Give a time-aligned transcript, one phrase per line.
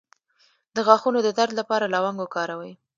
[0.75, 2.71] د غاښونو د درد لپاره لونګ وکاروئ